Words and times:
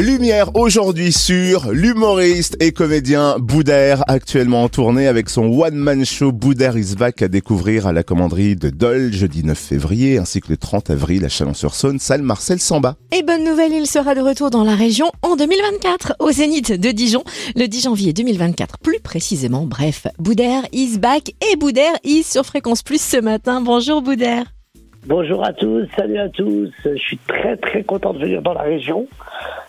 Lumière 0.00 0.50
aujourd'hui 0.54 1.10
sur 1.10 1.72
l'humoriste 1.72 2.58
et 2.60 2.72
comédien 2.72 3.36
Boudère, 3.38 4.04
actuellement 4.08 4.64
en 4.64 4.68
tournée 4.68 5.06
avec 5.06 5.30
son 5.30 5.44
one-man 5.44 6.04
show 6.04 6.32
Boudère 6.32 6.76
is 6.76 6.96
back 6.96 7.22
à 7.22 7.28
découvrir 7.28 7.86
à 7.86 7.94
la 7.94 8.02
commanderie 8.02 8.56
de 8.56 8.68
Dole 8.68 9.10
jeudi 9.14 9.42
9 9.42 9.56
février 9.56 10.18
ainsi 10.18 10.42
que 10.42 10.48
le 10.50 10.58
30 10.58 10.90
avril 10.90 11.24
à 11.24 11.30
Chalon-sur-Saône, 11.30 11.98
salle 11.98 12.20
Marcel 12.20 12.60
Samba. 12.60 12.96
Et 13.10 13.22
bonne 13.22 13.44
nouvelle, 13.44 13.72
il 13.72 13.86
sera 13.86 14.14
de 14.14 14.20
retour 14.20 14.50
dans 14.50 14.64
la 14.64 14.74
région 14.74 15.10
en 15.22 15.34
2024 15.34 16.16
au 16.18 16.30
Zénith 16.30 16.72
de 16.72 16.90
Dijon, 16.90 17.24
le 17.54 17.66
10 17.66 17.84
janvier 17.84 18.12
2024 18.12 18.78
plus 18.78 19.00
précisément. 19.00 19.64
Bref, 19.64 20.08
Boudère 20.18 20.66
is 20.72 20.98
back 20.98 21.34
et 21.50 21.56
Boudère 21.56 21.94
is 22.04 22.24
sur 22.24 22.44
Fréquence 22.44 22.82
Plus 22.82 23.00
ce 23.00 23.16
matin. 23.16 23.62
Bonjour 23.62 24.02
Boudère. 24.02 24.55
Bonjour 25.06 25.44
à 25.44 25.52
tous, 25.52 25.86
salut 25.94 26.18
à 26.18 26.28
tous. 26.28 26.72
Je 26.84 26.98
suis 26.98 27.18
très 27.28 27.56
très 27.56 27.84
content 27.84 28.12
de 28.12 28.18
venir 28.18 28.42
dans 28.42 28.54
la 28.54 28.62
région. 28.62 29.06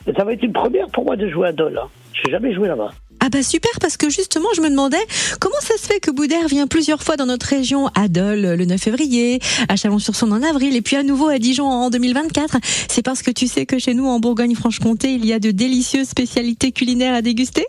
Et 0.08 0.14
ça 0.14 0.24
va 0.24 0.34
être 0.34 0.42
une 0.42 0.52
première 0.52 0.88
pour 0.88 1.06
moi 1.06 1.16
de 1.16 1.30
jouer 1.30 1.50
à 1.50 1.52
Dole. 1.52 1.78
Hein. 1.78 1.90
Je 2.14 2.26
n'ai 2.26 2.32
jamais 2.32 2.56
joué 2.56 2.68
là-bas. 2.68 2.90
Ah 3.20 3.30
bah 3.30 3.44
super 3.44 3.70
parce 3.80 3.98
que 3.98 4.10
justement 4.10 4.48
je 4.56 4.62
me 4.62 4.70
demandais 4.70 4.98
comment 5.40 5.60
ça 5.60 5.78
se 5.78 5.86
fait 5.86 6.00
que 6.00 6.10
Boudère 6.10 6.48
vient 6.48 6.66
plusieurs 6.66 7.04
fois 7.04 7.18
dans 7.18 7.28
notre 7.28 7.46
région? 7.46 7.88
À 7.94 8.08
Dole 8.08 8.56
le 8.58 8.66
9 8.66 8.82
février, 8.82 9.40
à 9.70 9.76
Chalon-sur-Saône 9.76 10.34
en 10.34 10.42
avril 10.42 10.76
et 10.76 10.82
puis 10.82 10.96
à 10.96 11.04
nouveau 11.04 11.28
à 11.28 11.38
Dijon 11.38 11.66
en 11.66 11.92
2024. 11.92 12.58
C'est 12.90 13.04
parce 13.04 13.22
que 13.22 13.30
tu 13.30 13.46
sais 13.46 13.68
que 13.68 13.78
chez 13.78 13.94
nous 13.94 14.08
en 14.08 14.20
Bourgogne-Franche-Comté 14.20 15.12
il 15.12 15.26
y 15.26 15.34
a 15.34 15.40
de 15.40 15.52
délicieuses 15.52 16.08
spécialités 16.08 16.72
culinaires 16.72 17.14
à 17.14 17.22
déguster? 17.22 17.68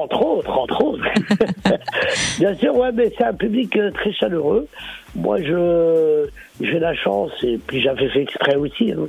Entre 0.00 0.24
autres, 0.24 0.58
entre 0.58 0.84
autres. 0.84 1.04
Bien 2.38 2.54
sûr, 2.54 2.76
ouais, 2.76 2.92
mais 2.92 3.12
c'est 3.16 3.24
un 3.24 3.34
public 3.34 3.76
euh, 3.76 3.90
très 3.90 4.12
chaleureux. 4.12 4.68
Moi, 5.14 5.40
je 5.42 6.28
j'ai 6.60 6.78
la 6.78 6.94
chance, 6.94 7.32
et 7.42 7.58
puis 7.58 7.82
j'avais 7.82 8.08
fait 8.08 8.22
exprès 8.22 8.56
aussi, 8.56 8.92
hein, 8.92 9.08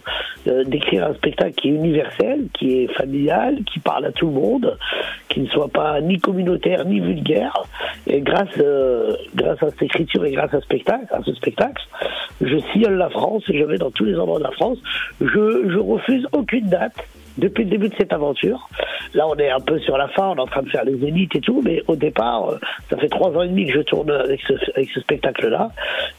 d'écrire 0.66 1.08
un 1.08 1.14
spectacle 1.14 1.54
qui 1.54 1.70
est 1.70 1.72
universel, 1.72 2.48
qui 2.54 2.84
est 2.84 2.94
familial, 2.94 3.64
qui 3.64 3.80
parle 3.80 4.06
à 4.06 4.12
tout 4.12 4.28
le 4.28 4.34
monde, 4.34 4.78
qui 5.30 5.42
ne 5.42 5.48
soit 5.48 5.70
pas 5.70 6.02
ni 6.02 6.20
communautaire 6.20 6.84
ni 6.86 7.00
vulgaire. 7.00 7.54
Et 8.06 8.20
grâce, 8.22 8.50
euh, 8.60 9.16
grâce 9.36 9.62
à 9.64 9.70
cette 9.70 9.84
écriture 9.84 10.26
et 10.26 10.32
grâce 10.32 10.54
à, 10.54 10.62
spectacle, 10.62 11.08
à 11.12 11.22
ce 11.24 11.34
spectacle, 11.36 11.82
je 12.42 12.58
sillonne 12.74 12.98
la 12.98 13.10
France 13.10 13.44
et 13.50 13.58
je 13.58 13.64
vais 13.64 13.78
dans 13.78 13.92
tous 13.92 14.06
les 14.06 14.18
endroits 14.18 14.40
de 14.40 14.44
la 14.44 14.52
France. 14.52 14.80
Je, 15.22 15.70
je 15.70 15.78
refuse 15.78 16.28
aucune 16.34 16.68
date 16.68 16.96
depuis 17.38 17.64
le 17.64 17.70
début 17.70 17.90
de 17.90 17.96
cette 17.98 18.14
aventure. 18.14 18.70
Là, 19.14 19.28
on 19.28 19.36
est 19.36 19.50
un 19.50 19.60
peu 19.60 19.80
sur 19.80 19.98
la 19.98 20.08
fin, 20.10 20.30
on 20.30 20.36
est 20.36 20.42
en 20.42 20.48
train 20.48 20.64
de 20.64 20.70
faire 20.70 20.84
les 20.84 21.06
élites 21.06 21.36
et 21.36 21.42
tout, 21.42 21.62
mais 21.64 21.84
au 21.88 21.96
départ, 21.96 22.50
euh, 22.50 22.60
ça 22.90 22.98
fait 22.98 23.10
trois 23.10 23.30
ans 23.32 23.42
et 23.42 23.48
demi 23.48 23.68
que 23.68 23.74
je 23.74 23.82
tourne 23.82 24.12
avec 24.12 24.42
ce, 24.42 24.54
avec 24.76 24.90
ce 24.90 25.00
spectacle-là, 25.00 25.72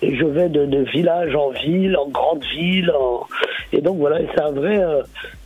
et 0.02 0.16
je 0.16 0.24
vais 0.24 0.48
de, 0.48 0.78
village 0.90 1.34
en 1.34 1.50
ville, 1.50 1.96
en 1.96 2.08
grande 2.08 2.44
ville, 2.44 2.92
et 3.72 3.80
donc 3.80 3.98
voilà, 3.98 4.18
c'est 4.32 4.40
un 4.40 4.52
vrai, 4.52 4.78
euh, 4.78 5.02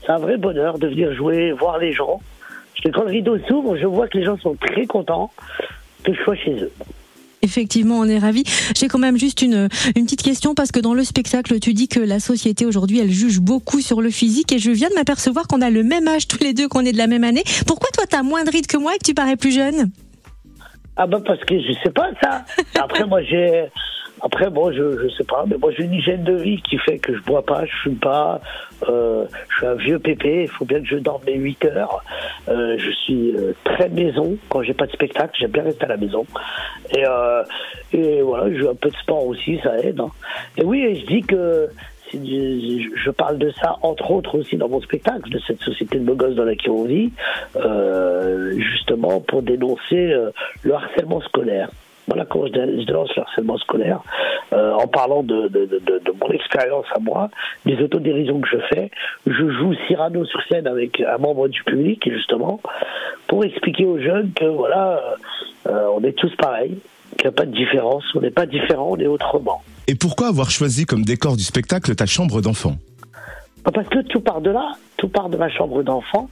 un 0.08 0.18
vrai 0.18 0.36
bonheur 0.36 0.78
de 0.78 0.88
venir 0.88 1.12
jouer, 1.14 1.52
voir 1.52 1.78
les 1.78 1.92
gens. 1.92 2.20
Quand 2.92 3.02
le 3.02 3.10
rideau 3.10 3.38
s'ouvre, 3.46 3.76
je 3.76 3.86
vois 3.86 4.08
que 4.08 4.18
les 4.18 4.24
gens 4.24 4.36
sont 4.38 4.56
très 4.56 4.86
contents 4.86 5.30
que 6.04 6.12
je 6.12 6.22
sois 6.22 6.34
chez 6.34 6.54
eux. 6.54 6.72
Effectivement, 7.42 7.98
on 7.98 8.04
est 8.04 8.18
ravis. 8.18 8.44
J'ai 8.76 8.86
quand 8.86 9.00
même 9.00 9.18
juste 9.18 9.42
une, 9.42 9.68
une 9.96 10.04
petite 10.04 10.22
question 10.22 10.54
parce 10.54 10.70
que 10.70 10.78
dans 10.78 10.94
le 10.94 11.02
spectacle, 11.02 11.58
tu 11.58 11.74
dis 11.74 11.88
que 11.88 11.98
la 11.98 12.20
société 12.20 12.66
aujourd'hui, 12.66 13.00
elle 13.00 13.10
juge 13.10 13.40
beaucoup 13.40 13.80
sur 13.80 14.00
le 14.00 14.10
physique 14.10 14.52
et 14.52 14.58
je 14.58 14.70
viens 14.70 14.88
de 14.88 14.94
m'apercevoir 14.94 15.48
qu'on 15.48 15.60
a 15.60 15.68
le 15.68 15.82
même 15.82 16.06
âge 16.06 16.28
tous 16.28 16.42
les 16.42 16.54
deux, 16.54 16.68
qu'on 16.68 16.84
est 16.84 16.92
de 16.92 16.98
la 16.98 17.08
même 17.08 17.24
année. 17.24 17.42
Pourquoi 17.66 17.90
toi, 17.92 18.04
tu 18.08 18.14
as 18.14 18.22
moins 18.22 18.44
de 18.44 18.50
rides 18.50 18.68
que 18.68 18.76
moi 18.76 18.94
et 18.94 18.98
que 18.98 19.04
tu 19.04 19.14
parais 19.14 19.36
plus 19.36 19.52
jeune? 19.52 19.90
Ah 20.96 21.06
bah 21.06 21.20
parce 21.24 21.42
que 21.44 21.58
je 21.58 21.72
sais 21.82 21.90
pas 21.90 22.10
ça. 22.22 22.44
Après, 22.80 23.06
moi, 23.06 23.22
j'ai 23.22 23.64
après, 24.22 24.50
bon, 24.50 24.72
je, 24.72 24.98
je 25.02 25.08
sais 25.16 25.24
pas, 25.24 25.44
mais 25.48 25.56
moi 25.56 25.72
j'ai 25.76 25.84
une 25.84 25.94
hygiène 25.94 26.22
de 26.22 26.34
vie 26.34 26.62
qui 26.62 26.78
fait 26.78 26.98
que 26.98 27.14
je 27.14 27.20
bois 27.22 27.44
pas, 27.44 27.64
je 27.64 27.72
fume 27.82 27.96
pas, 27.96 28.40
euh, 28.88 29.26
je 29.48 29.56
suis 29.56 29.66
un 29.66 29.74
vieux 29.74 29.98
pépé, 29.98 30.42
il 30.42 30.48
faut 30.48 30.64
bien 30.64 30.80
que 30.80 30.86
je 30.86 30.96
dorme 30.96 31.22
les 31.26 31.34
8 31.34 31.64
heures. 31.64 32.04
Euh, 32.48 32.76
je 32.78 32.90
suis 32.90 33.34
euh, 33.36 33.52
très 33.64 33.88
maison 33.88 34.36
quand 34.48 34.62
j'ai 34.62 34.74
pas 34.74 34.86
de 34.86 34.92
spectacle, 34.92 35.32
j'aime 35.38 35.50
bien 35.50 35.64
rester 35.64 35.84
à 35.84 35.88
la 35.88 35.96
maison. 35.96 36.24
Et, 36.96 37.04
euh, 37.04 37.42
et 37.92 38.22
voilà, 38.22 38.48
je 38.52 38.60
joue 38.60 38.70
un 38.70 38.76
peu 38.76 38.90
de 38.90 38.96
sport 38.96 39.26
aussi, 39.26 39.58
ça 39.62 39.76
aide. 39.78 40.00
Hein. 40.00 40.10
Et 40.56 40.64
oui, 40.64 41.00
je 41.00 41.06
dis 41.06 41.22
que 41.22 41.68
je 42.14 43.10
parle 43.10 43.38
de 43.38 43.50
ça 43.50 43.76
entre 43.82 44.10
autres 44.10 44.38
aussi 44.38 44.56
dans 44.56 44.68
mon 44.68 44.80
spectacle, 44.80 45.30
de 45.30 45.38
cette 45.46 45.60
société 45.60 45.98
de 45.98 46.04
beaux 46.04 46.14
gosses 46.14 46.34
dans 46.34 46.44
laquelle 46.44 46.72
on 46.72 46.84
vit, 46.84 47.12
euh, 47.56 48.52
justement 48.58 49.20
pour 49.20 49.42
dénoncer 49.42 50.12
euh, 50.12 50.30
le 50.62 50.74
harcèlement 50.74 51.20
scolaire. 51.22 51.70
Comment 52.28 52.46
je 52.46 52.52
dénonce 52.52 53.14
le 53.16 53.22
harcèlement 53.22 53.58
scolaire, 53.58 54.00
euh, 54.52 54.72
en 54.74 54.86
parlant 54.86 55.22
de, 55.22 55.48
de, 55.48 55.66
de, 55.66 55.78
de 55.78 56.12
mon 56.20 56.30
expérience 56.30 56.86
à 56.94 56.98
moi, 56.98 57.30
des 57.66 57.76
autodérisions 57.82 58.40
que 58.40 58.48
je 58.48 58.58
fais. 58.72 58.90
Je 59.26 59.50
joue 59.50 59.74
Cyrano 59.86 60.24
sur 60.24 60.40
scène 60.48 60.66
avec 60.66 61.00
un 61.00 61.18
membre 61.18 61.48
du 61.48 61.62
public, 61.64 62.08
justement, 62.10 62.60
pour 63.28 63.44
expliquer 63.44 63.86
aux 63.86 63.98
jeunes 63.98 64.32
que 64.32 64.44
voilà, 64.44 65.00
euh, 65.68 65.86
on 65.94 66.02
est 66.04 66.12
tous 66.12 66.34
pareils, 66.36 66.78
qu'il 67.16 67.24
n'y 67.24 67.28
a 67.28 67.32
pas 67.32 67.46
de 67.46 67.54
différence, 67.54 68.04
on 68.14 68.20
n'est 68.20 68.30
pas 68.30 68.46
différent, 68.46 68.88
on 68.90 68.96
est 68.96 69.06
autrement. 69.06 69.62
Et 69.88 69.94
pourquoi 69.94 70.28
avoir 70.28 70.50
choisi 70.50 70.84
comme 70.84 71.02
décor 71.02 71.36
du 71.36 71.42
spectacle 71.42 71.94
ta 71.94 72.06
chambre 72.06 72.40
d'enfant? 72.40 72.76
Parce 73.64 73.88
que 73.88 74.00
tout 74.02 74.20
part 74.20 74.40
de 74.40 74.50
là, 74.50 74.72
tout 74.96 75.08
part 75.08 75.28
de 75.28 75.36
ma 75.36 75.48
chambre 75.48 75.82
d'enfant. 75.82 76.28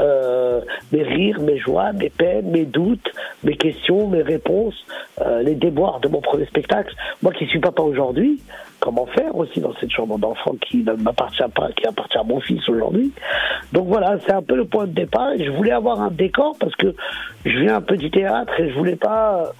Euh, 0.00 0.60
mes 0.92 1.02
rires, 1.02 1.40
mes 1.40 1.58
joies, 1.58 1.92
mes 1.92 2.10
peines, 2.10 2.50
mes 2.50 2.64
doutes, 2.64 3.10
mes 3.42 3.56
questions, 3.56 4.06
mes 4.06 4.22
réponses, 4.22 4.76
euh, 5.20 5.42
les 5.42 5.54
déboires 5.54 6.00
de 6.00 6.08
mon 6.08 6.20
premier 6.20 6.46
spectacle. 6.46 6.94
Moi 7.22 7.32
qui 7.32 7.46
suis 7.46 7.58
papa 7.58 7.82
aujourd'hui, 7.82 8.40
comment 8.80 9.06
faire 9.06 9.34
aussi 9.36 9.60
dans 9.60 9.74
cette 9.80 9.90
chambre 9.90 10.18
d'enfant 10.18 10.54
qui 10.60 10.78
ne 10.84 10.92
m'appartient 10.92 11.42
pas, 11.54 11.70
qui 11.72 11.86
appartient 11.86 12.18
à 12.18 12.22
mon 12.22 12.40
fils 12.40 12.66
aujourd'hui? 12.68 13.12
Donc 13.72 13.88
voilà, 13.88 14.18
c'est 14.24 14.32
un 14.32 14.42
peu 14.42 14.56
le 14.56 14.66
point 14.66 14.86
de 14.86 14.92
départ. 14.92 15.32
je 15.36 15.50
voulais 15.50 15.72
avoir 15.72 16.00
un 16.00 16.10
décor 16.10 16.56
parce 16.60 16.74
que 16.76 16.94
je 17.44 17.58
viens 17.58 17.76
un 17.76 17.82
peu 17.82 17.96
du 17.96 18.10
théâtre 18.10 18.52
et 18.60 18.70
je 18.70 18.74
voulais 18.74 18.96
pas. 18.96 19.52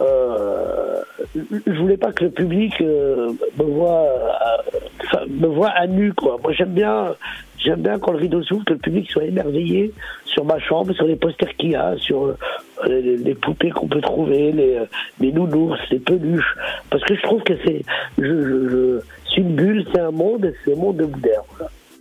Euh, 0.00 1.00
je 1.34 1.78
voulais 1.78 1.96
pas 1.96 2.10
que 2.10 2.24
le 2.24 2.30
public 2.30 2.80
me 2.80 3.36
voit 3.58 4.08
me 5.28 5.46
voit 5.46 5.70
à 5.70 5.86
nu 5.86 6.12
quoi. 6.12 6.38
Moi 6.42 6.52
j'aime 6.52 6.72
bien 6.72 7.14
J'aime 7.64 7.80
bien 7.80 7.98
quand 7.98 8.12
le 8.12 8.18
rideau 8.18 8.42
s'ouvre, 8.42 8.64
que 8.64 8.74
le 8.74 8.78
public 8.78 9.10
soit 9.10 9.24
émerveillé 9.24 9.92
sur 10.26 10.44
ma 10.44 10.58
chambre, 10.58 10.92
sur 10.94 11.06
les 11.06 11.16
posters 11.16 11.56
qu'il 11.56 11.70
y 11.70 11.74
a, 11.74 11.96
sur 11.98 12.24
euh, 12.24 12.36
les, 12.86 13.34
poupées 13.34 13.70
qu'on 13.70 13.88
peut 13.88 14.00
trouver, 14.00 14.52
les, 14.52 14.74
euh, 14.76 14.84
les, 15.20 15.32
nounours, 15.32 15.78
les 15.90 15.98
peluches. 15.98 16.56
Parce 16.90 17.02
que 17.04 17.14
je 17.14 17.22
trouve 17.22 17.42
que 17.42 17.54
c'est 17.64 17.82
je, 18.18 19.00
une 19.36 19.56
bulle, 19.56 19.84
c'est 19.92 20.00
un 20.00 20.10
monde, 20.10 20.52
c'est 20.64 20.70
le 20.70 20.76
monde 20.76 20.96
de 20.98 21.06
Boudère. 21.06 21.42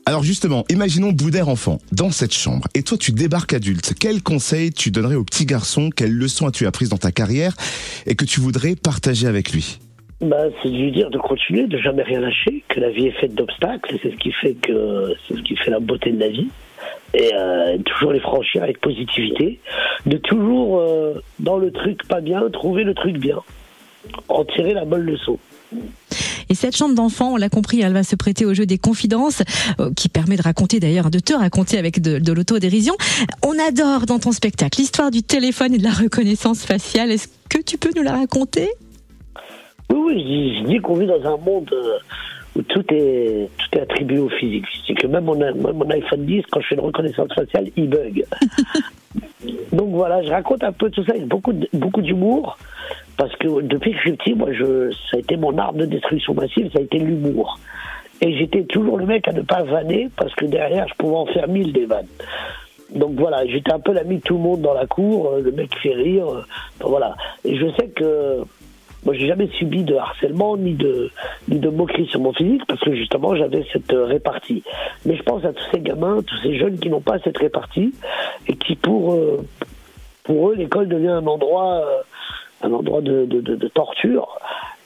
Alors 0.06 0.24
justement, 0.24 0.66
imaginons 0.70 1.12
Boudère 1.12 1.48
enfant, 1.48 1.80
dans 1.92 2.12
cette 2.12 2.34
chambre, 2.34 2.68
et 2.76 2.84
toi 2.84 2.98
tu 2.98 3.12
débarques 3.12 3.54
adulte. 3.54 3.94
Quel 3.98 4.22
conseil 4.22 4.72
tu 4.72 4.92
donnerais 4.92 5.16
au 5.16 5.24
petit 5.24 5.46
garçon? 5.46 5.90
Quelles 5.96 6.14
leçons 6.14 6.46
as-tu 6.46 6.68
apprises 6.68 6.90
dans 6.90 6.98
ta 6.98 7.12
carrière? 7.12 7.56
Et 8.06 8.16
que 8.16 8.26
tu 8.26 8.42
voudrais 8.42 8.76
partager 8.76 9.28
avec 9.28 9.54
lui? 9.54 9.80
Bah, 10.24 10.46
c'est 10.62 10.70
de 10.70 10.76
lui 10.76 10.92
dire 10.92 11.10
de 11.10 11.18
continuer, 11.18 11.68
de 11.68 11.78
jamais 11.78 12.04
rien 12.04 12.20
lâcher, 12.20 12.64
que 12.68 12.80
la 12.80 12.90
vie 12.90 13.08
est 13.08 13.20
faite 13.20 13.36
d'obstacles, 13.36 13.98
c'est 14.02 14.12
ce 14.12 14.18
qui 14.18 14.32
fait 14.32 14.54
que 14.54 15.14
c'est 15.28 15.36
ce 15.36 15.42
qui 15.42 15.56
fait 15.56 15.72
la 15.72 15.80
beauté 15.80 16.12
de 16.12 16.20
la 16.20 16.30
vie. 16.30 16.48
Et 17.14 17.32
euh, 17.34 17.78
toujours 17.86 18.12
les 18.12 18.20
franchir 18.20 18.64
avec 18.64 18.82
positivité, 18.82 19.60
de 20.06 20.18
toujours 20.18 20.80
euh, 20.80 21.22
dans 21.40 21.58
le 21.58 21.72
truc 21.72 22.08
pas 22.08 22.22
bien 22.22 22.42
trouver 22.50 22.84
le 22.84 22.94
truc 22.94 23.18
bien, 23.18 23.40
en 24.28 24.44
tirer 24.46 24.74
la 24.74 24.84
bonne 24.84 25.04
leçon. 25.04 25.38
Et 26.50 26.56
cette 26.56 26.76
chambre 26.76 26.96
d'enfant, 26.96 27.34
on 27.34 27.38
l'a 27.38 27.50
compris, 27.50 27.82
elle 27.82 27.94
va 27.94 28.04
se 28.04 28.16
prêter 28.16 28.46
au 28.46 28.54
jeu 28.54 28.66
des 28.66 28.78
confidences, 28.78 29.42
euh, 29.80 29.92
qui 29.96 30.10
permet 30.10 30.36
de 30.36 30.42
raconter 30.42 30.80
d'ailleurs, 30.80 31.10
de 31.10 31.20
te 31.20 31.34
raconter 31.34 31.78
avec 31.78 32.02
de 32.02 32.34
l'autodérision. 32.34 32.96
On 33.44 33.58
adore 33.60 34.06
dans 34.06 34.20
ton 34.20 34.32
spectacle 34.32 34.80
l'histoire 34.80 35.12
du 35.12 35.24
téléphone 35.24 35.74
et 35.74 35.78
de 35.78 35.84
la 35.84 35.92
reconnaissance 35.92 36.66
faciale. 36.66 37.12
Est-ce 37.12 37.28
que 37.50 37.62
tu 37.62 37.78
peux 37.78 37.92
nous 37.96 38.04
la 38.04 38.14
raconter? 38.14 38.70
Oui, 39.94 40.16
oui, 40.16 40.58
je 40.60 40.68
dis, 40.68 40.80
qu'on 40.80 40.96
vit 40.96 41.06
dans 41.06 41.26
un 41.26 41.38
monde 41.38 41.70
euh, 41.72 41.98
où 42.56 42.62
tout 42.64 42.84
est, 42.90 43.50
tout 43.58 43.78
est 43.78 43.82
attribué 43.82 44.20
au 44.20 44.30
physique. 44.30 44.66
C'est 44.86 44.94
que 44.94 45.08
même 45.08 45.26
mon, 45.26 45.36
mon, 45.36 45.90
iPhone 45.90 46.26
10, 46.26 46.44
quand 46.52 46.62
je 46.62 46.68
fais 46.68 46.76
une 46.76 46.82
reconnaissance 46.82 47.34
faciale, 47.34 47.70
il 47.76 47.90
bug. 47.90 48.26
Donc 49.72 49.90
voilà, 49.90 50.22
je 50.24 50.30
raconte 50.30 50.64
un 50.64 50.72
peu 50.72 50.90
tout 50.90 51.04
ça 51.04 51.12
avec 51.12 51.28
beaucoup, 51.28 51.54
beaucoup 51.74 52.02
d'humour. 52.02 52.58
Parce 53.18 53.36
que 53.36 53.62
depuis 53.62 53.92
que 53.92 53.98
je 53.98 54.02
suis 54.02 54.14
petit, 54.14 54.34
moi, 54.34 54.52
je, 54.52 54.92
ça 55.12 55.18
a 55.18 55.20
été 55.20 55.38
mon 55.38 55.58
arme 55.58 55.78
de 55.78 55.86
destruction 55.86 56.34
massive, 56.34 56.72
ça 56.74 56.80
a 56.80 56.82
été 56.82 56.98
l'humour. 56.98 57.60
Et 58.22 58.38
j'étais 58.38 58.64
toujours 58.64 58.98
le 58.98 59.06
mec 59.06 59.28
à 59.28 59.34
ne 59.34 59.42
pas 59.42 59.64
vanner, 59.64 60.10
parce 60.16 60.34
que 60.36 60.46
derrière, 60.46 60.88
je 60.88 60.94
pouvais 60.96 61.16
en 61.16 61.26
faire 61.28 61.48
mille 61.48 61.74
des 61.74 61.86
vannes. 61.86 62.08
Donc 62.96 63.14
voilà, 63.16 63.46
j'étais 63.48 63.72
un 63.72 63.80
peu 63.80 63.92
l'ami 63.92 64.18
de 64.18 64.22
tout 64.22 64.36
le 64.36 64.40
monde 64.40 64.62
dans 64.62 64.74
la 64.74 64.86
cour, 64.86 65.32
euh, 65.32 65.42
le 65.42 65.52
mec 65.52 65.70
qui 65.70 65.80
fait 65.80 65.94
rire. 65.94 66.28
Euh, 66.28 66.42
donc 66.80 66.90
voilà. 66.90 67.16
Et 67.44 67.56
je 67.58 67.66
sais 67.78 67.88
que 67.88 68.44
moi, 69.06 69.14
j'ai 69.16 69.28
jamais 69.28 69.48
subi 69.48 69.84
de 69.84 69.96
harcèlement 69.96 70.56
ni 70.56 70.74
de 70.74 71.10
ni 71.50 71.60
de 71.60 71.70
moquerie 71.70 72.08
sur 72.08 72.22
mon 72.22 72.32
physique 72.32 72.62
parce 72.68 72.80
que 72.80 72.96
justement 72.96 73.36
j'avais 73.36 73.66
cette 73.74 73.92
euh, 73.92 74.06
répartie. 74.06 74.64
Mais 75.06 75.16
je 75.16 75.24
pense 75.24 75.44
à 75.44 75.52
tous 75.52 75.66
ces 75.74 75.82
gamins, 75.82 76.22
tous 76.26 76.38
ces 76.38 76.58
jeunes 76.58 76.80
qui 76.80 76.90
n'ont 76.90 77.02
pas 77.02 77.20
cette 77.20 77.38
répartie 77.38 77.94
et 78.48 78.56
qui 78.56 78.76
pour 78.76 79.14
euh, 79.14 79.44
pour 80.24 80.52
eux 80.52 80.56
l'école 80.56 80.88
devient 80.88 81.10
un 81.10 81.28
endroit 81.28 81.82
euh, 81.86 82.02
un 82.62 82.72
endroit 82.72 83.02
de, 83.02 83.26
de, 83.26 83.68
torture. 83.68 84.40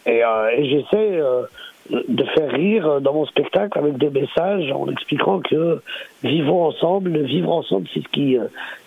Et, 0.07 0.21
et 0.57 0.65
j'essaie 0.67 1.21
de 1.91 2.23
faire 2.23 2.49
rire 2.49 3.01
dans 3.01 3.13
mon 3.13 3.27
spectacle 3.27 3.77
avec 3.77 3.97
des 3.97 4.09
messages 4.09 4.71
en 4.71 4.87
expliquant 4.87 5.41
que 5.41 5.83
vivons 6.23 6.65
ensemble, 6.65 7.21
vivre 7.21 7.51
ensemble, 7.51 7.87
c'est 7.93 8.01
ce 8.01 8.07
qui, 8.07 8.35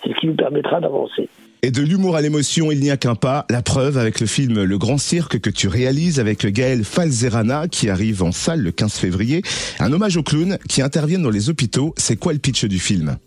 c'est 0.03 0.11
ce 0.11 0.17
qui 0.17 0.27
nous 0.27 0.35
permettra 0.35 0.81
d'avancer. 0.81 1.29
Et 1.63 1.71
de 1.71 1.83
l'humour 1.83 2.17
à 2.17 2.23
l'émotion, 2.23 2.73
il 2.73 2.81
n'y 2.81 2.91
a 2.91 2.97
qu'un 2.97 3.15
pas. 3.15 3.45
La 3.51 3.61
preuve 3.61 3.99
avec 3.99 4.21
le 4.21 4.27
film 4.27 4.63
Le 4.63 4.79
Grand 4.79 4.97
Cirque 4.97 5.41
que 5.41 5.51
tu 5.51 5.69
réalises 5.69 6.19
avec 6.19 6.47
Gaël 6.47 6.85
Falzerana 6.85 7.69
qui 7.69 7.91
arrive 7.91 8.23
en 8.23 8.33
salle 8.33 8.61
le 8.61 8.71
15 8.71 8.95
février. 8.95 9.43
Un 9.79 9.93
hommage 9.93 10.17
aux 10.17 10.23
clowns 10.23 10.57
qui 10.71 10.81
interviennent 10.81 11.23
dans 11.23 11.29
les 11.29 11.51
hôpitaux. 11.51 11.93
C'est 11.99 12.17
quoi 12.17 12.33
le 12.33 12.39
pitch 12.39 12.65
du 12.65 12.79
film? 12.79 13.19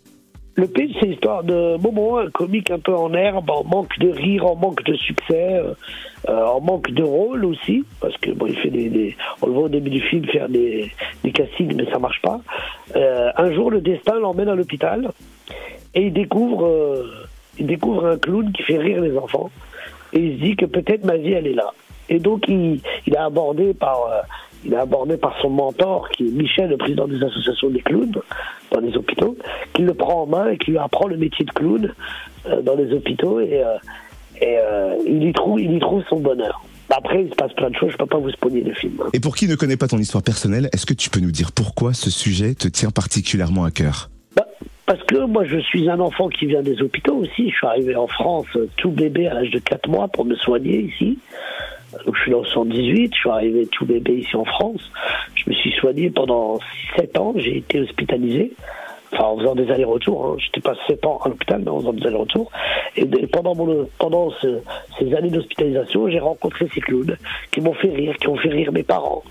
Le 0.55 0.65
pitch, 0.65 0.95
c'est 0.99 1.05
l'histoire 1.05 1.43
de 1.43 1.77
Momo, 1.77 2.17
un 2.17 2.31
comique 2.31 2.71
un 2.71 2.79
peu 2.79 2.95
en 2.95 3.13
herbe, 3.13 3.51
en 3.51 3.63
manque 3.63 3.99
de 3.99 4.09
rire, 4.09 4.47
en 4.47 4.55
manque 4.55 4.83
de 4.83 4.95
succès, 4.95 5.61
euh, 6.27 6.45
en 6.45 6.59
manque 6.59 6.89
de 6.89 7.03
rôle 7.03 7.45
aussi, 7.45 7.83
parce 7.99 8.17
que 8.17 8.31
bon, 8.31 8.47
il 8.47 8.55
fait 8.57 8.69
des, 8.69 9.15
on 9.43 9.47
le 9.47 9.53
voit 9.53 9.63
au 9.63 9.69
début 9.69 9.89
du 9.91 10.01
film 10.01 10.25
faire 10.25 10.49
des, 10.49 10.91
des 11.23 11.31
castings, 11.31 11.75
mais 11.75 11.85
ça 11.91 11.99
marche 11.99 12.21
pas. 12.21 12.41
Euh, 12.95 13.31
un 13.35 13.51
jour, 13.53 13.69
le 13.69 13.81
destin 13.81 14.19
l'emmène 14.19 14.47
à 14.47 14.55
l'hôpital 14.55 15.11
et 15.95 16.07
il 16.07 16.13
découvre 16.13 16.65
euh, 16.65 17.27
il 17.59 17.67
découvre 17.67 18.05
un 18.07 18.17
clown 18.17 18.51
qui 18.51 18.63
fait 18.63 18.77
rire 18.77 19.01
les 19.01 19.17
enfants 19.17 19.49
et 20.13 20.19
il 20.19 20.37
se 20.37 20.43
dit 20.43 20.55
que 20.55 20.65
peut-être 20.65 21.05
ma 21.05 21.17
vie 21.17 21.33
elle 21.33 21.47
est 21.47 21.53
là. 21.53 21.71
Et 22.09 22.19
donc 22.19 22.47
il, 22.47 22.81
il 23.07 23.15
a 23.15 23.25
abordé 23.25 23.73
par 23.73 24.07
euh, 24.11 24.21
il 24.65 24.73
a 24.75 24.81
abordé 24.81 25.17
par 25.17 25.35
son 25.41 25.49
mentor 25.49 26.09
qui 26.09 26.27
est 26.27 26.31
Michel, 26.31 26.69
le 26.69 26.77
président 26.77 27.07
des 27.07 27.21
associations 27.21 27.69
des 27.69 27.81
clowns 27.81 28.15
dans 28.71 28.79
les 28.79 28.95
hôpitaux, 28.95 29.37
qui 29.73 29.81
le 29.81 29.93
prend 29.93 30.23
en 30.23 30.25
main 30.25 30.49
et 30.49 30.57
qui 30.57 30.71
lui 30.71 30.77
apprend 30.77 31.07
le 31.07 31.17
métier 31.17 31.45
de 31.45 31.51
clown 31.51 31.93
euh, 32.47 32.61
dans 32.61 32.75
les 32.75 32.93
hôpitaux 32.93 33.39
et, 33.39 33.61
euh, 33.61 33.77
et 34.41 34.57
il 35.05 35.23
y 35.23 35.33
trouve 35.33 35.59
il 35.59 35.73
y 35.73 35.79
trouve 35.79 36.03
son 36.09 36.19
bonheur. 36.19 36.63
Après, 36.89 37.23
il 37.23 37.29
se 37.29 37.35
passe 37.35 37.53
plein 37.53 37.69
de 37.69 37.75
choses, 37.75 37.91
je 37.91 37.97
peux 37.97 38.05
pas 38.05 38.19
vous 38.19 38.29
spoiler 38.29 38.61
le 38.61 38.73
film. 38.73 38.93
Hein. 39.01 39.09
Et 39.13 39.19
pour 39.19 39.35
qui 39.35 39.47
ne 39.47 39.55
connaît 39.55 39.77
pas 39.77 39.87
ton 39.87 39.97
histoire 39.97 40.21
personnelle, 40.21 40.69
est-ce 40.73 40.85
que 40.85 40.93
tu 40.93 41.09
peux 41.09 41.21
nous 41.21 41.31
dire 41.31 41.51
pourquoi 41.51 41.93
ce 41.93 42.11
sujet 42.11 42.53
te 42.53 42.67
tient 42.67 42.91
particulièrement 42.91 43.63
à 43.63 43.71
cœur? 43.71 44.09
Parce 44.85 45.01
que 45.03 45.25
moi, 45.25 45.45
je 45.45 45.59
suis 45.59 45.89
un 45.89 45.99
enfant 45.99 46.27
qui 46.27 46.45
vient 46.45 46.61
des 46.61 46.81
hôpitaux 46.81 47.15
aussi. 47.15 47.49
Je 47.49 47.55
suis 47.55 47.67
arrivé 47.67 47.95
en 47.95 48.07
France 48.07 48.47
euh, 48.55 48.67
tout 48.77 48.91
bébé 48.91 49.27
à 49.27 49.33
l'âge 49.35 49.51
de 49.51 49.59
4 49.59 49.87
mois 49.89 50.07
pour 50.07 50.25
me 50.25 50.35
soigner 50.35 50.81
ici. 50.81 51.19
Donc, 52.05 52.15
je 52.15 52.21
suis 52.21 52.31
dans 52.31 52.43
118, 52.43 53.13
je 53.13 53.19
suis 53.19 53.29
arrivé 53.29 53.67
tout 53.67 53.85
bébé 53.85 54.17
ici 54.17 54.35
en 54.35 54.45
France. 54.45 54.91
Je 55.35 55.49
me 55.49 55.55
suis 55.55 55.71
soigné 55.73 56.09
pendant 56.09 56.59
7 56.97 57.17
ans, 57.17 57.33
j'ai 57.37 57.57
été 57.57 57.79
hospitalisé. 57.79 58.53
Enfin, 59.13 59.25
en 59.25 59.37
faisant 59.37 59.55
des 59.55 59.69
allers-retours. 59.71 60.25
Hein. 60.25 60.35
J'étais 60.39 60.61
pas 60.61 60.75
7 60.87 61.05
ans 61.05 61.19
à 61.23 61.29
l'hôpital, 61.29 61.61
mais 61.63 61.69
en 61.69 61.79
faisant 61.79 61.93
des 61.93 62.05
allers-retours. 62.07 62.51
Et 62.95 63.05
pendant, 63.27 63.55
mon, 63.55 63.87
pendant 63.99 64.31
ces 64.41 65.13
années 65.15 65.29
d'hospitalisation, 65.29 66.09
j'ai 66.09 66.19
rencontré 66.19 66.67
ces 66.73 66.81
clowns 66.81 67.15
qui 67.51 67.61
m'ont 67.61 67.73
fait 67.73 67.89
rire, 67.89 68.15
qui 68.17 68.27
ont 68.27 68.37
fait 68.37 68.49
rire 68.49 68.71
mes 68.71 68.83
parents. 68.83 69.23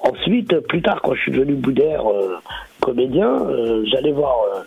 Ensuite, 0.00 0.60
plus 0.60 0.82
tard, 0.82 1.00
quand 1.02 1.14
je 1.14 1.20
suis 1.22 1.32
devenu 1.32 1.54
boudère, 1.54 2.06
euh, 2.06 2.36
comédien, 2.80 3.42
euh, 3.46 3.84
j'allais 3.86 4.12
voir, 4.12 4.36
euh, 4.54 4.60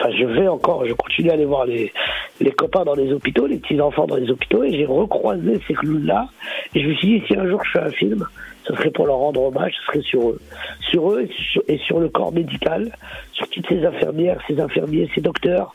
enfin 0.00 0.10
je 0.16 0.24
vais 0.24 0.48
encore, 0.48 0.86
je 0.86 0.94
continue 0.94 1.30
à 1.30 1.34
aller 1.34 1.44
voir 1.44 1.66
les, 1.66 1.92
les 2.40 2.52
copains 2.52 2.84
dans 2.84 2.94
les 2.94 3.12
hôpitaux, 3.12 3.46
les 3.46 3.58
petits 3.58 3.80
enfants 3.80 4.06
dans 4.06 4.16
les 4.16 4.30
hôpitaux, 4.30 4.64
et 4.64 4.72
j'ai 4.72 4.86
recroisé 4.86 5.60
ces 5.66 5.74
clowns-là, 5.74 6.28
et 6.74 6.82
je 6.82 6.88
me 6.88 6.94
suis 6.94 7.20
dit, 7.20 7.26
si 7.26 7.36
un 7.36 7.46
jour 7.48 7.62
je 7.64 7.70
fais 7.72 7.84
un 7.84 7.90
film, 7.90 8.26
ce 8.66 8.74
serait 8.74 8.90
pour 8.90 9.06
leur 9.06 9.16
rendre 9.16 9.42
hommage, 9.42 9.72
ce 9.78 9.86
serait 9.86 10.02
sur 10.02 10.30
eux. 10.30 10.40
Sur 10.90 11.12
eux 11.12 11.28
et 11.68 11.78
sur, 11.78 12.00
le 12.00 12.08
corps 12.08 12.32
médical, 12.32 12.92
sur 13.32 13.48
toutes 13.48 13.66
ces 13.68 13.84
infirmières, 13.84 14.38
ces 14.46 14.60
infirmiers, 14.60 15.08
ces 15.14 15.20
docteurs, 15.20 15.72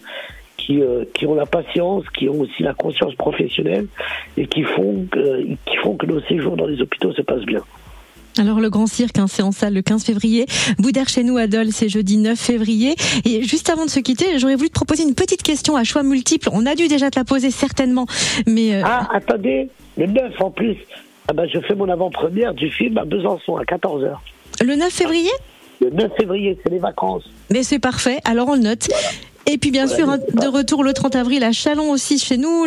qui, 0.58 0.82
euh, 0.82 1.04
qui, 1.14 1.26
ont 1.26 1.36
la 1.36 1.46
patience, 1.46 2.08
qui 2.10 2.30
ont 2.30 2.40
aussi 2.42 2.64
la 2.64 2.74
conscience 2.74 3.16
professionnelle 3.16 3.88
et 4.38 4.46
qui 4.46 4.64
font, 4.64 5.06
qui 5.66 5.76
font 5.78 5.98
que 5.98 6.06
nos 6.06 6.22
séjours 6.22 6.56
dans 6.56 6.68
les 6.68 6.80
hôpitaux 6.82 7.12
se 7.12 7.22
passent 7.22 7.46
bien. 7.46 7.62
Alors 8.38 8.60
le 8.60 8.70
Grand 8.70 8.88
Cirque, 8.88 9.20
hein, 9.20 9.28
c'est 9.28 9.44
en 9.44 9.52
salle 9.52 9.74
le 9.74 9.82
15 9.82 10.04
février. 10.04 10.46
Boudère 10.80 11.08
chez 11.08 11.24
nous 11.24 11.38
à 11.38 11.48
Dole, 11.48 11.72
c'est 11.72 11.90
jeudi 11.90 12.18
9 12.18 12.38
février. 12.38 12.96
Et 13.26 13.44
juste 13.44 13.70
avant 13.70 13.86
de 13.86 13.90
se 13.90 14.00
quitter, 14.00 14.40
j'aurais 14.40 14.56
voulu 14.56 14.70
te 14.70 14.74
proposer 14.74 15.04
une 15.04 15.14
petite 15.14 15.44
question 15.44 15.76
à 15.76 15.84
choix 15.84 16.04
multiples. 16.04 16.50
On 16.52 16.66
a 16.66 16.76
dû 16.76 16.88
déjà 16.88 17.12
te 17.12 17.20
la 17.20 17.26
poser 17.26 17.52
certainement, 17.52 18.08
mais... 18.48 18.76
Euh, 18.76 18.82
ah, 18.86 19.08
attendez, 19.14 19.70
le 19.98 20.08
9 20.08 20.42
en 20.42 20.50
plus. 20.50 20.78
Ah 21.28 21.34
ben, 21.34 21.48
je 21.48 21.60
fais 21.60 21.76
mon 21.76 21.88
avant-première 21.90 22.54
du 22.54 22.70
film 22.72 22.98
à 22.98 23.06
Besançon 23.06 23.56
à 23.56 23.64
14h. 23.64 24.16
Le 24.64 24.76
9 24.76 24.92
février? 24.92 25.32
Le 25.80 25.92
9 25.92 26.12
février, 26.18 26.58
c'est 26.64 26.72
les 26.72 26.80
vacances. 26.80 27.24
Mais 27.52 27.64
c'est 27.64 27.80
parfait, 27.80 28.18
alors 28.26 28.50
on 28.50 28.56
le 28.56 28.62
note. 28.62 28.88
Et 29.46 29.58
puis 29.58 29.72
bien 29.72 29.88
sûr, 29.88 30.08
de 30.08 30.48
retour 30.48 30.84
le 30.84 30.94
30 30.94 31.16
avril 31.16 31.44
à 31.44 31.52
Chalon 31.52 31.92
aussi 31.92 32.18
chez 32.18 32.38
nous. 32.38 32.66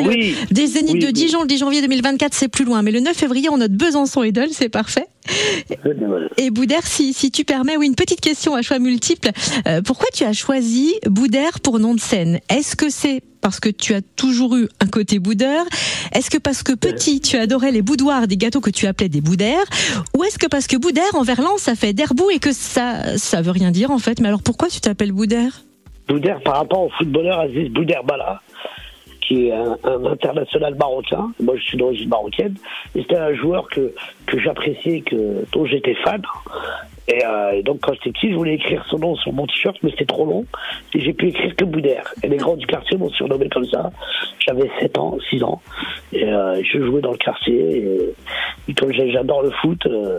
des 0.50 0.66
Zéniths 0.66 1.02
de 1.02 1.10
Dijon 1.10 1.42
le 1.42 1.48
10 1.48 1.58
janvier 1.58 1.80
2024, 1.80 2.34
c'est 2.34 2.48
plus 2.48 2.64
loin. 2.64 2.82
Mais 2.82 2.90
le 2.90 3.00
9 3.00 3.16
février, 3.16 3.48
on 3.48 3.56
note 3.56 3.72
Besançon 3.72 4.22
et 4.22 4.32
Dole, 4.32 4.50
c'est 4.50 4.68
parfait. 4.68 5.06
Et 6.36 6.50
Boudère, 6.50 6.86
si, 6.86 7.12
si 7.12 7.30
tu 7.30 7.44
permets, 7.44 7.76
oui, 7.76 7.86
une 7.86 7.94
petite 7.94 8.20
question 8.20 8.54
à 8.54 8.62
choix 8.62 8.78
multiple. 8.78 9.30
Euh, 9.66 9.82
pourquoi 9.82 10.06
tu 10.12 10.24
as 10.24 10.32
choisi 10.32 10.94
Boudère 11.06 11.60
pour 11.60 11.78
nom 11.78 11.94
de 11.94 12.00
scène? 12.00 12.40
Est-ce 12.48 12.76
que 12.76 12.90
c'est 12.90 13.22
parce 13.40 13.60
que 13.60 13.68
tu 13.68 13.94
as 13.94 14.02
toujours 14.02 14.56
eu 14.56 14.68
un 14.80 14.86
côté 14.86 15.18
boudeur 15.18 15.64
Est-ce 16.12 16.30
que 16.30 16.38
parce 16.38 16.62
que 16.62 16.72
petit, 16.72 17.20
tu 17.20 17.36
adorais 17.36 17.70
les 17.70 17.82
boudoirs 17.82 18.26
des 18.26 18.36
gâteaux 18.36 18.60
que 18.60 18.70
tu 18.70 18.86
appelais 18.86 19.08
des 19.08 19.20
boudères 19.20 19.64
Ou 20.16 20.24
est-ce 20.24 20.38
que 20.38 20.46
parce 20.46 20.66
que 20.66 20.76
boudère 20.76 21.14
en 21.14 21.22
verlan, 21.22 21.56
ça 21.56 21.74
fait 21.74 21.92
d'herbou 21.92 22.30
et 22.30 22.38
que 22.38 22.52
ça, 22.52 23.16
ça 23.18 23.42
veut 23.42 23.52
rien 23.52 23.70
dire 23.70 23.90
en 23.90 23.98
fait? 23.98 24.20
Mais 24.20 24.28
alors 24.28 24.42
pourquoi 24.42 24.68
tu 24.68 24.80
t'appelles 24.80 25.12
boudère 25.12 25.62
Bouder 26.08 26.34
par 26.44 26.58
rapport 26.58 26.82
au 26.84 26.90
footballeur 26.98 27.40
Aziz 27.40 27.68
Bouderbala, 27.70 28.40
qui 29.26 29.48
est 29.48 29.52
un, 29.52 29.76
international 30.04 30.74
marocain. 30.76 31.32
Moi, 31.40 31.56
je 31.56 31.62
suis 31.62 31.76
d'origine 31.76 32.08
marocaine. 32.08 32.54
C'était 32.94 33.16
un 33.16 33.34
joueur 33.34 33.68
que, 33.68 33.92
que 34.26 34.38
j'appréciais, 34.38 35.00
que, 35.00 35.44
dont 35.52 35.66
j'étais 35.66 35.94
fan. 35.94 36.22
Euh, 37.10 37.50
et, 37.52 37.62
donc, 37.62 37.80
quand 37.80 37.92
j'étais 37.94 38.10
petit, 38.12 38.30
je 38.30 38.36
voulais 38.36 38.54
écrire 38.54 38.84
son 38.88 38.98
nom 38.98 39.16
sur 39.16 39.32
mon 39.32 39.46
t-shirt, 39.46 39.76
mais 39.82 39.90
c'était 39.90 40.06
trop 40.06 40.26
long. 40.26 40.44
Et 40.94 41.00
j'ai 41.00 41.12
pu 41.12 41.28
écrire 41.28 41.54
que 41.56 41.64
Boudère. 41.64 42.12
Et 42.22 42.28
les 42.28 42.36
grands 42.36 42.56
du 42.56 42.66
quartier 42.66 42.96
m'ont 42.96 43.10
surnommé 43.10 43.48
comme 43.48 43.66
ça. 43.66 43.90
J'avais 44.46 44.70
7 44.80 44.98
ans, 44.98 45.16
6 45.30 45.42
ans. 45.42 45.60
Et 46.12 46.24
euh, 46.24 46.62
je 46.62 46.84
jouais 46.84 47.00
dans 47.00 47.12
le 47.12 47.18
quartier. 47.18 48.14
Et, 48.68 48.74
comme 48.74 48.92
j'adore 48.92 49.42
le 49.42 49.50
foot, 49.50 49.86
euh, 49.86 50.18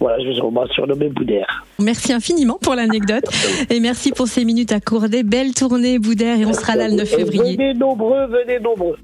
voilà, 0.00 0.18
je 0.18 0.40
on 0.40 0.50
m'a 0.50 0.66
surnommé 0.68 1.10
Boudère. 1.10 1.66
Merci 1.78 2.14
infiniment 2.14 2.58
pour 2.60 2.74
l'anecdote. 2.74 3.24
et 3.68 3.80
merci 3.80 4.12
pour 4.12 4.28
ces 4.28 4.46
minutes 4.46 4.72
accordées. 4.72 5.22
Belle 5.22 5.52
tournée, 5.52 5.98
Boudère. 5.98 6.40
Et 6.40 6.46
on 6.46 6.54
sera 6.54 6.74
là 6.74 6.88
le 6.88 6.94
9 6.94 7.08
février. 7.08 7.56
Venez 7.56 7.74
nombreux, 7.74 8.26
venez 8.26 8.58
nombreux. 8.60 8.96